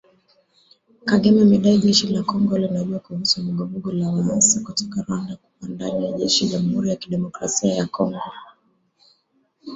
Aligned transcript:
Kagame 1.09 1.37
amedai 1.41 1.79
Jeshi 1.81 2.07
la 2.07 2.21
Kongo 2.23 2.57
linajua 2.57 2.99
kuhusu 2.99 3.43
Vuguvugu 3.43 3.91
la 3.91 4.09
waasi 4.09 4.59
kutoka 4.59 5.01
Rwanda 5.07 5.35
kuwa 5.35 5.69
ndani 5.69 6.05
ya 6.05 6.11
jeshi 6.11 6.45
la 6.45 6.51
Jamhuri 6.51 6.89
ya 6.89 6.95
Kidemokrasia 6.95 7.75
Ya 7.75 7.85
Kongo 7.85 8.21